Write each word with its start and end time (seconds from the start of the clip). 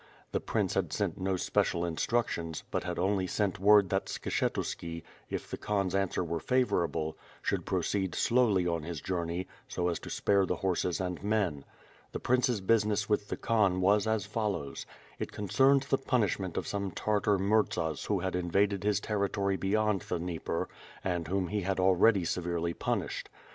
The 0.31 0.39
Prince 0.39 0.73
had 0.73 0.91
sent 0.91 1.19
no 1.21 1.37
special 1.37 1.85
instructions, 1.85 2.63
but 2.71 2.83
had 2.85 2.97
only 2.97 3.27
sent 3.27 3.59
word 3.59 3.89
that 3.91 4.07
Skshetuski, 4.07 5.03
if 5.29 5.47
the 5.51 5.57
Khan's 5.57 5.93
answer 5.93 6.23
were 6.23 6.39
favor 6.39 6.83
able, 6.83 7.19
should 7.43 7.67
proceed 7.67 8.15
slowly 8.15 8.65
on 8.65 8.81
his 8.81 8.99
journey, 8.99 9.45
so 9.67 9.89
as 9.89 9.99
to 9.99 10.09
spare 10.09 10.47
the 10.47 10.55
horses 10.65 10.99
and 10.99 11.21
men. 11.23 11.65
The 12.13 12.19
Prince's 12.19 12.61
business 12.61 13.07
with 13.09 13.27
the 13.29 13.37
Khan 13.37 13.79
was 13.79 14.07
as 14.07 14.25
follows: 14.25 14.87
It 15.19 15.31
concerned 15.31 15.83
the 15.83 15.99
punishment 15.99 16.57
of 16.57 16.65
some 16.65 16.89
Tartar 16.89 17.37
Murzaswhohad 17.37 18.33
invaded 18.33 18.83
his 18.83 18.99
territory 18.99 19.55
beyond 19.55 20.01
the 20.01 20.17
Dnieper, 20.17 20.67
and 21.03 21.27
whom 21.27 21.49
he 21.49 21.61
had 21.61 21.79
already 21.79 22.25
severely 22.25 22.73
punished. 22.73 23.29